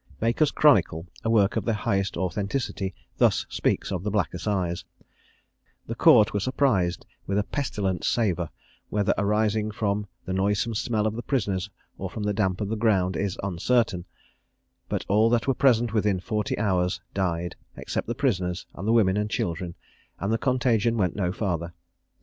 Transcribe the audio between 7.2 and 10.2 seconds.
with a pestilent savour, whether arising from